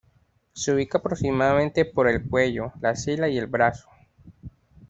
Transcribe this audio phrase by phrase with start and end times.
[0.53, 3.87] Se ubica aproximadamente por el cuello, la axila y el brazo.